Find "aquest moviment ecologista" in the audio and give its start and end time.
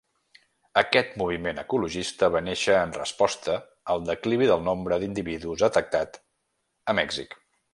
0.81-2.29